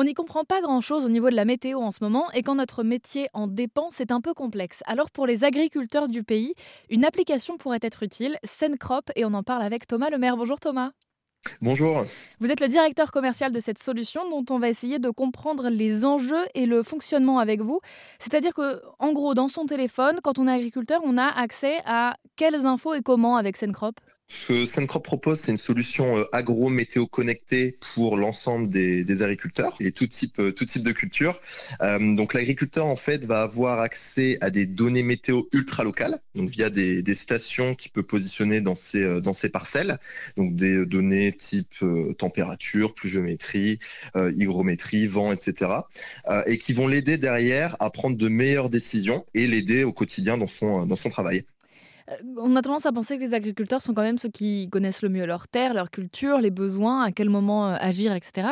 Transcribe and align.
On 0.00 0.04
n'y 0.04 0.14
comprend 0.14 0.44
pas 0.44 0.60
grand-chose 0.60 1.04
au 1.04 1.08
niveau 1.08 1.28
de 1.28 1.34
la 1.34 1.44
météo 1.44 1.80
en 1.80 1.90
ce 1.90 2.04
moment 2.04 2.30
et 2.30 2.44
quand 2.44 2.54
notre 2.54 2.84
métier 2.84 3.26
en 3.32 3.48
dépend, 3.48 3.88
c'est 3.90 4.12
un 4.12 4.20
peu 4.20 4.32
complexe. 4.32 4.80
Alors 4.86 5.10
pour 5.10 5.26
les 5.26 5.42
agriculteurs 5.42 6.06
du 6.06 6.22
pays, 6.22 6.54
une 6.88 7.04
application 7.04 7.58
pourrait 7.58 7.80
être 7.82 8.04
utile, 8.04 8.38
Sencrop, 8.44 9.10
et 9.16 9.24
on 9.24 9.34
en 9.34 9.42
parle 9.42 9.62
avec 9.62 9.88
Thomas 9.88 10.08
Lemaire. 10.08 10.36
Bonjour 10.36 10.60
Thomas. 10.60 10.92
Bonjour. 11.60 12.04
Vous 12.38 12.48
êtes 12.48 12.60
le 12.60 12.68
directeur 12.68 13.10
commercial 13.10 13.50
de 13.50 13.58
cette 13.58 13.82
solution 13.82 14.30
dont 14.30 14.44
on 14.54 14.60
va 14.60 14.68
essayer 14.68 15.00
de 15.00 15.10
comprendre 15.10 15.68
les 15.68 16.04
enjeux 16.04 16.46
et 16.54 16.66
le 16.66 16.84
fonctionnement 16.84 17.40
avec 17.40 17.60
vous. 17.60 17.80
C'est-à-dire 18.20 18.54
que, 18.54 18.80
en 19.00 19.12
gros, 19.12 19.34
dans 19.34 19.48
son 19.48 19.66
téléphone, 19.66 20.20
quand 20.22 20.38
on 20.38 20.46
est 20.46 20.52
agriculteur, 20.52 21.00
on 21.02 21.18
a 21.18 21.26
accès 21.26 21.80
à 21.86 22.14
quelles 22.36 22.66
infos 22.66 22.94
et 22.94 23.02
comment 23.02 23.36
avec 23.36 23.56
Sencrop? 23.56 23.98
Ce 24.30 24.46
que 24.46 24.66
Sencrop 24.66 25.02
propose, 25.02 25.40
c'est 25.40 25.52
une 25.52 25.56
solution 25.56 26.18
euh, 26.18 26.24
agro-météo 26.32 27.06
connectée 27.06 27.78
pour 27.94 28.18
l'ensemble 28.18 28.68
des, 28.68 29.22
agriculteurs 29.22 29.74
et 29.80 29.90
tout 29.90 30.06
type, 30.06 30.38
euh, 30.38 30.52
de 30.52 30.92
culture. 30.92 31.40
Euh, 31.80 32.14
donc 32.14 32.34
l'agriculteur 32.34 32.84
en 32.84 32.96
fait 32.96 33.24
va 33.24 33.40
avoir 33.40 33.80
accès 33.80 34.36
à 34.42 34.50
des 34.50 34.66
données 34.66 35.02
météo 35.02 35.44
ultra 35.52 35.82
locales, 35.82 36.20
donc 36.34 36.50
via 36.50 36.68
des, 36.68 37.02
stations 37.14 37.74
qu'il 37.74 37.90
peut 37.90 38.02
positionner 38.02 38.60
dans 38.60 38.74
ses, 38.74 39.48
parcelles, 39.50 39.98
donc 40.36 40.54
des 40.54 40.84
données 40.84 41.32
type 41.32 41.82
température, 42.18 42.92
pluviométrie, 42.94 43.78
hygrométrie, 44.14 45.06
vent, 45.06 45.32
etc. 45.32 45.72
et 46.46 46.58
qui 46.58 46.74
vont 46.74 46.86
l'aider 46.86 47.16
derrière 47.16 47.76
à 47.80 47.90
prendre 47.90 48.16
de 48.16 48.28
meilleures 48.28 48.70
décisions 48.70 49.24
et 49.34 49.46
l'aider 49.46 49.84
au 49.84 49.92
quotidien 49.92 50.38
dans 50.38 50.46
son 50.46 51.10
travail. 51.10 51.44
Euh, 52.08 52.16
on 52.36 52.56
a 52.56 52.62
tendance 52.62 52.86
à 52.86 52.92
penser 52.92 53.16
que 53.16 53.22
les 53.22 53.34
agriculteurs 53.34 53.82
sont 53.82 53.94
quand 53.94 54.02
même 54.02 54.18
ceux 54.18 54.28
qui 54.28 54.68
connaissent 54.70 55.02
le 55.02 55.08
mieux 55.08 55.26
leur 55.26 55.48
terre, 55.48 55.74
leur 55.74 55.90
culture, 55.90 56.38
les 56.38 56.50
besoins, 56.50 57.02
à 57.02 57.12
quel 57.12 57.30
moment 57.30 57.68
euh, 57.68 57.76
agir, 57.78 58.14
etc. 58.14 58.50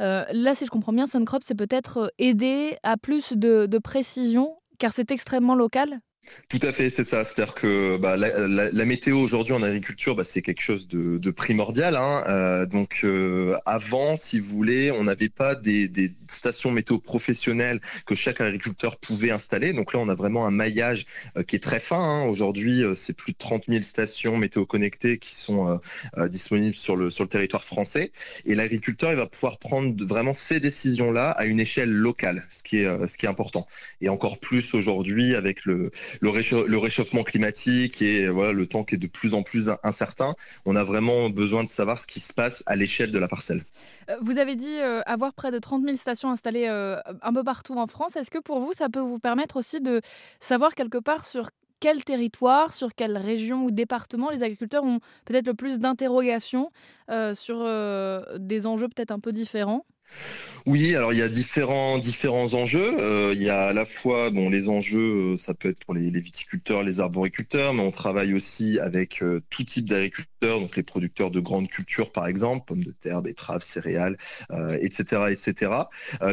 Euh, 0.00 0.24
là, 0.32 0.54
si 0.54 0.64
je 0.64 0.70
comprends 0.70 0.92
bien, 0.92 1.06
Suncrop, 1.06 1.42
c'est 1.44 1.56
peut-être 1.56 2.12
aider 2.18 2.76
à 2.82 2.96
plus 2.96 3.32
de 3.32 3.78
précision, 3.78 4.56
car 4.78 4.92
c'est 4.92 5.10
extrêmement 5.10 5.54
local? 5.54 6.00
Tout 6.48 6.60
à 6.62 6.72
fait, 6.72 6.88
c'est 6.88 7.04
ça. 7.04 7.24
C'est-à-dire 7.24 7.54
que 7.54 7.98
bah, 7.98 8.16
la, 8.16 8.84
météo 8.86 9.18
aujourd'hui 9.18 9.52
en 9.52 9.62
agriculture, 9.62 10.16
bah, 10.16 10.24
c'est 10.24 10.40
quelque 10.40 10.62
chose 10.62 10.88
de, 10.88 11.30
primordial. 11.30 11.94
Hein. 11.94 12.24
Euh, 12.26 12.64
donc 12.64 13.00
euh, 13.04 13.54
avant, 13.66 14.16
si 14.16 14.40
vous 14.40 14.56
voulez, 14.56 14.90
on 14.90 15.04
n'avait 15.04 15.28
pas 15.28 15.54
des, 15.54 15.90
stations 16.26 16.70
météo 16.70 16.98
professionnelles 16.98 17.80
que 18.06 18.14
chaque 18.14 18.40
agriculteur 18.40 18.96
pouvait 18.96 19.30
installer. 19.30 19.74
Donc 19.74 19.92
là, 19.92 20.00
on 20.00 20.08
a 20.08 20.14
vraiment 20.14 20.46
un 20.46 20.50
maillage 20.50 21.04
euh, 21.36 21.42
qui 21.42 21.56
est 21.56 21.62
très 21.62 21.80
fin. 21.80 22.00
Hein. 22.00 22.24
Aujourd'hui, 22.24 22.82
c'est 22.94 23.14
plus 23.14 23.32
de 23.32 23.38
30 23.38 23.64
000 23.68 23.82
stations 23.82 24.38
météo 24.38 24.64
connectées 24.64 25.18
qui 25.18 25.34
sont 25.34 25.78
disponibles 26.16 26.74
sur 26.74 26.96
le, 26.96 27.10
sur 27.10 27.24
le 27.24 27.28
territoire 27.28 27.64
français. 27.64 28.10
Et 28.46 28.54
l'agriculteur, 28.54 29.10
il 29.10 29.16
va 29.16 29.26
pouvoir 29.26 29.58
prendre 29.58 29.94
vraiment 30.06 30.32
ces 30.32 30.60
décisions-là 30.60 31.30
à 31.30 31.44
une 31.44 31.60
échelle 31.60 31.90
locale, 31.90 32.46
ce 32.48 32.62
qui 32.62 32.78
est, 32.78 33.06
ce 33.06 33.18
qui 33.18 33.26
est 33.26 33.28
important. 33.28 33.66
Et 34.00 34.08
encore 34.08 34.38
plus 34.38 34.74
aujourd'hui 34.74 35.34
avec 35.34 35.66
le 35.66 35.90
le, 36.20 36.76
réchauffement 36.78 37.22
climatique 37.22 38.02
et 38.02 38.28
voilà, 38.28 38.52
le 38.52 38.66
temps 38.66 38.84
qui 38.84 38.94
est 38.94 38.98
de 38.98 39.06
plus 39.06 39.34
en 39.34 39.42
plus 39.42 39.70
incertain, 39.82 40.34
on 40.64 40.76
a 40.76 40.84
vraiment 40.84 41.30
besoin 41.30 41.64
de 41.64 41.68
savoir 41.68 41.98
ce 41.98 42.06
qui 42.06 42.20
se 42.20 42.32
passe 42.32 42.62
à 42.66 42.76
l'échelle 42.76 43.12
de 43.12 43.18
la 43.18 43.28
parcelle. 43.28 43.64
Euh, 44.10 44.16
vous 44.20 44.38
avez 44.38 44.56
dit 44.56 44.78
euh, 44.78 45.00
avoir 45.06 45.32
près 45.34 45.50
de 45.50 45.58
30 45.58 45.84
000 45.84 45.96
stations 45.96 46.30
installées 46.30 46.66
euh, 46.68 47.00
un 47.22 47.32
peu 47.32 47.44
partout 47.44 47.78
en 47.78 47.86
France. 47.86 48.16
Est-ce 48.16 48.30
que 48.30 48.38
pour 48.38 48.60
vous, 48.60 48.72
ça 48.72 48.88
peut 48.88 49.00
vous 49.00 49.18
permettre 49.18 49.56
aussi 49.56 49.80
de 49.80 50.00
savoir 50.40 50.74
quelque 50.74 50.98
part 50.98 51.26
sur 51.26 51.50
quel 51.80 52.02
territoire, 52.02 52.74
sur 52.74 52.94
quelle 52.94 53.16
région 53.16 53.64
ou 53.64 53.70
département 53.70 54.30
les 54.30 54.42
agriculteurs 54.42 54.82
ont 54.82 54.98
peut-être 55.24 55.46
le 55.46 55.54
plus 55.54 55.78
d'interrogations 55.78 56.72
sur 57.34 57.64
des 58.36 58.66
enjeux 58.66 58.88
peut-être 58.88 59.12
un 59.12 59.20
peu 59.20 59.30
différents? 59.30 59.86
Oui, 60.68 60.94
alors 60.94 61.14
il 61.14 61.18
y 61.18 61.22
a 61.22 61.28
différents 61.30 61.96
différents 61.96 62.52
enjeux. 62.52 63.00
Euh, 63.00 63.32
il 63.34 63.42
y 63.42 63.48
a 63.48 63.68
à 63.68 63.72
la 63.72 63.86
fois 63.86 64.28
bon 64.28 64.50
les 64.50 64.68
enjeux, 64.68 65.32
euh, 65.32 65.36
ça 65.38 65.54
peut 65.54 65.70
être 65.70 65.78
pour 65.78 65.94
les, 65.94 66.10
viticulteurs, 66.20 66.82
les 66.82 67.00
arboriculteurs, 67.00 67.72
mais 67.72 67.80
on 67.80 67.90
travaille 67.90 68.34
aussi 68.34 68.78
avec 68.78 69.22
euh, 69.22 69.42
tout 69.48 69.64
type 69.64 69.88
d'agriculteurs, 69.88 70.60
donc 70.60 70.76
les 70.76 70.82
producteurs 70.82 71.30
de 71.30 71.40
grandes 71.40 71.68
cultures 71.68 72.12
par 72.12 72.26
exemple, 72.26 72.66
pommes 72.66 72.84
de 72.84 72.90
terre, 72.90 73.22
betteraves, 73.22 73.62
céréales, 73.62 74.18
etc., 74.80 75.24
etc. 75.30 75.72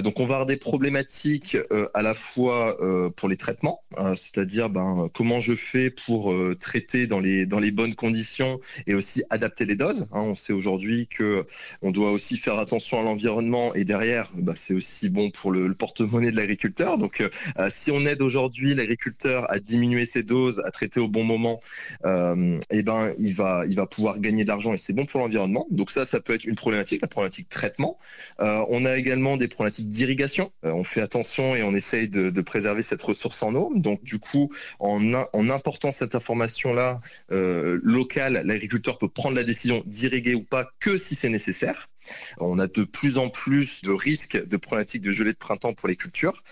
donc 0.04 0.20
on 0.20 0.26
va 0.26 0.36
avoir 0.36 0.46
des 0.46 0.58
problématiques 0.58 1.58
à 1.94 2.02
la 2.04 2.14
fois 2.14 2.78
pour 3.16 3.30
les 3.30 3.38
traitements, 3.38 3.82
c'est-à-dire 4.16 4.70
ben 4.70 5.10
comment 5.14 5.40
je 5.40 5.56
fais 5.56 5.90
pour 5.90 6.34
traiter 6.60 7.08
dans 7.08 7.20
les 7.20 7.48
dans 7.48 7.60
les 7.60 7.72
bonnes 7.72 7.96
conditions 7.96 8.60
et 8.86 8.94
aussi 8.94 9.24
adapter 9.32 9.66
les 9.66 9.76
doses. 9.76 10.08
Hein. 10.12 10.22
on 10.22 10.36
sait 10.36 10.54
aujourd'hui 10.54 11.08
que 11.08 11.48
on 11.82 11.92
doit 11.92 12.12
aussi 12.12 12.38
faire 12.38 12.60
attention 12.60 13.00
à 13.00 13.04
l'environnement 13.04 13.65
et 13.74 13.86
derrière, 13.86 14.32
bah, 14.36 14.54
c'est 14.56 14.74
aussi 14.74 15.10
bon 15.10 15.30
pour 15.30 15.52
le, 15.52 15.74
porte-monnaie 15.74 16.32
de 16.32 16.36
l'agriculteur. 16.36 16.98
Donc, 16.98 17.22
euh, 17.22 17.30
euh, 17.60 17.68
si 17.72 17.92
on 17.92 18.06
aide 18.06 18.22
aujourd'hui 18.22 18.76
l'agriculteur 18.76 19.52
à 19.52 19.60
diminuer 19.60 20.06
ses 20.06 20.24
doses, 20.24 20.62
à 20.66 20.72
traiter 20.72 21.00
au 21.00 21.08
bon 21.08 21.24
moment, 21.24 21.62
euh, 22.06 22.58
eh 22.70 22.84
ben, 22.84 23.14
il 23.18 23.34
va, 23.34 23.64
il 23.68 23.76
va 23.76 23.88
pouvoir 23.88 24.20
gagner 24.20 24.44
de 24.44 24.50
l'argent 24.50 24.74
et 24.74 24.78
c'est 24.78 24.94
bon 24.94 25.06
pour 25.06 25.20
l'environnement. 25.20 25.68
Donc 25.72 25.92
ça, 25.92 26.06
ça 26.06 26.20
peut 26.20 26.34
être 26.34 26.46
une 26.46 26.56
problématique, 26.56 27.02
la 27.02 27.08
problématique 27.08 27.50
traitement. 27.50 27.98
on 28.40 28.86
a 28.86 28.98
également 28.98 29.38
des 29.38 29.48
problématiques 29.48 29.90
d'irrigation. 29.90 30.52
on 30.64 30.84
fait 30.84 31.02
attention 31.02 31.56
et 31.56 31.64
on 31.64 31.74
essaye 31.74 32.10
de, 32.10 32.42
préserver 32.42 32.84
cette 32.84 33.02
ressource 33.02 33.42
en 33.42 33.56
eau. 33.56 33.72
Donc, 33.76 34.04
du 34.04 34.20
coup, 34.20 34.52
en, 34.80 35.14
en 35.14 35.50
important 35.50 35.92
cette 35.92 36.16
information-là 36.16 37.00
locale, 37.30 38.44
l'agriculteur 38.46 38.98
peut 38.98 39.10
prendre 39.10 39.36
la 39.36 39.44
décision 39.44 39.84
d'irriguer 39.86 40.36
ou 40.36 40.44
pas 40.44 40.70
que 40.80 40.98
si 40.98 41.16
c'est 41.16 41.30
nécessaire. 41.30 41.90
On 42.40 42.60
a 42.60 42.68
de 42.68 42.84
plus 42.84 43.18
en 43.18 43.30
plus 43.30 43.82
de 43.82 43.92
risques 43.92 44.38
de 44.48 44.58
problématiques 44.58 45.02
de 45.02 45.12
gelée 45.12 45.34
de 45.34 45.38
printemps 45.38 45.74
pour 45.74 45.88
les 45.88 45.96
cultures 45.96 46.44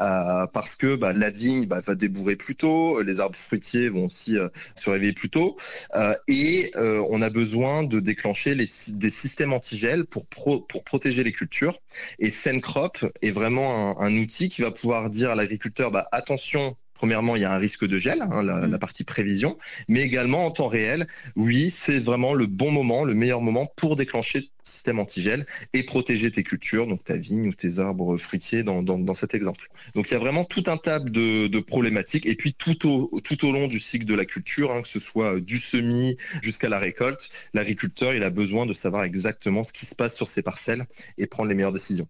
euh, 0.00 0.46
parce 0.46 0.76
que 0.76 0.96
bah, 0.96 1.12
la 1.12 1.30
vigne 1.30 1.66
bah, 1.66 1.80
va 1.80 1.94
débourrer 1.94 2.36
plus 2.36 2.56
tôt, 2.56 3.02
les 3.02 3.20
arbres 3.20 3.36
fruitiers 3.36 3.88
vont 3.88 4.06
aussi 4.06 4.36
euh, 4.36 4.48
se 4.76 4.90
réveiller 4.90 5.12
plus 5.12 5.30
tôt 5.30 5.56
euh, 5.94 6.14
et 6.28 6.72
on 6.74 7.22
a 7.22 7.30
besoin 7.30 7.82
de 7.82 8.00
déclencher 8.00 8.54
des 8.54 9.10
systèmes 9.10 9.52
antigel 9.52 10.04
pour, 10.04 10.26
pour 10.26 10.84
protéger 10.84 11.24
les 11.24 11.32
cultures. 11.32 11.78
Et 12.18 12.30
Sencrop 12.30 12.98
est 13.22 13.30
vraiment 13.30 14.00
un, 14.00 14.12
outil 14.16 14.48
qui 14.48 14.62
va 14.62 14.70
pouvoir 14.70 15.10
dire 15.10 15.30
à 15.30 15.34
l'agriculteur 15.34 15.90
bah, 15.90 16.06
attention, 16.12 16.76
Premièrement, 17.02 17.34
il 17.34 17.42
y 17.42 17.44
a 17.44 17.52
un 17.52 17.58
risque 17.58 17.84
de 17.84 17.98
gel, 17.98 18.22
hein, 18.22 18.44
la, 18.44 18.60
la, 18.60 18.68
mm. 18.68 18.78
partie 18.78 19.02
prévision, 19.02 19.58
mais 19.88 20.02
également 20.02 20.46
en 20.46 20.52
temps 20.52 20.68
réel, 20.68 21.08
oui, 21.34 21.72
c'est 21.72 21.98
vraiment 21.98 22.32
le 22.32 22.46
bon 22.46 22.70
moment, 22.70 23.02
le 23.02 23.12
meilleur 23.12 23.40
moment 23.40 23.66
pour 23.74 23.96
déclencher 23.96 24.38
le 24.38 24.46
système 24.62 25.00
antigel 25.00 25.44
et 25.72 25.82
protéger 25.82 26.30
tes 26.30 26.44
cultures, 26.44 26.86
donc 26.86 27.02
ta 27.02 27.16
vigne 27.16 27.48
ou 27.48 27.54
tes 27.54 27.80
arbres 27.80 28.16
fruitiers 28.16 28.62
dans, 28.62 28.84
dans, 28.84 29.00
dans 29.00 29.14
cet 29.14 29.34
exemple. 29.34 29.66
Donc 29.96 30.10
il 30.10 30.12
y 30.12 30.16
a 30.16 30.20
vraiment 30.20 30.44
tout 30.44 30.62
un 30.68 30.76
tas 30.76 31.00
de, 31.00 31.48
de, 31.48 31.58
problématiques 31.58 32.24
et 32.24 32.36
puis 32.36 32.54
tout 32.54 32.88
au, 32.88 33.20
tout 33.20 33.48
au 33.48 33.50
long 33.50 33.66
du 33.66 33.80
cycle 33.80 34.04
de 34.04 34.14
la 34.14 34.24
culture, 34.24 34.70
hein, 34.70 34.82
que 34.82 34.88
ce 34.88 35.00
soit 35.00 35.40
du 35.40 35.58
semis 35.58 36.16
jusqu'à 36.40 36.68
la 36.68 36.78
récolte, 36.78 37.30
l'agriculteur 37.52 38.14
il 38.14 38.22
a 38.22 38.30
besoin 38.30 38.64
de 38.64 38.74
savoir 38.74 39.02
exactement 39.02 39.64
ce 39.64 39.72
qui 39.72 39.86
se 39.86 39.96
passe 39.96 40.14
sur 40.14 40.28
ses 40.28 40.42
parcelles 40.42 40.86
et 41.18 41.26
prendre 41.26 41.48
les 41.48 41.56
meilleures 41.56 41.72
décisions. 41.72 42.06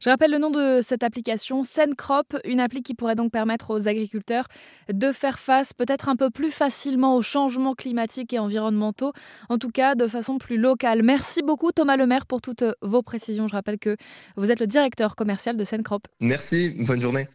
Je 0.00 0.10
rappelle 0.10 0.30
le 0.30 0.38
nom 0.38 0.50
de 0.50 0.80
cette 0.82 1.02
application, 1.02 1.62
Sencrop, 1.62 2.36
une 2.44 2.60
appli 2.60 2.82
qui 2.82 2.94
pourrait 2.94 3.14
donc 3.14 3.32
permettre 3.32 3.70
aux 3.70 3.88
agriculteurs 3.88 4.46
de 4.92 5.12
faire 5.12 5.38
face 5.38 5.72
peut-être 5.72 6.08
un 6.08 6.16
peu 6.16 6.30
plus 6.30 6.50
facilement 6.50 7.16
aux 7.16 7.22
changements 7.22 7.74
climatiques 7.74 8.32
et 8.32 8.38
environnementaux, 8.38 9.12
en 9.48 9.58
tout 9.58 9.70
cas 9.70 9.94
de 9.94 10.06
façon 10.06 10.38
plus 10.38 10.58
locale. 10.58 11.02
Merci 11.02 11.42
beaucoup 11.42 11.72
Thomas 11.72 11.96
Lemaire 11.96 12.26
pour 12.26 12.40
toutes 12.40 12.64
vos 12.82 13.02
précisions. 13.02 13.46
Je 13.48 13.52
rappelle 13.52 13.78
que 13.78 13.96
vous 14.36 14.50
êtes 14.50 14.60
le 14.60 14.66
directeur 14.66 15.16
commercial 15.16 15.56
de 15.56 15.64
Sencrop. 15.64 16.06
Merci, 16.20 16.74
bonne 16.86 17.00
journée. 17.00 17.26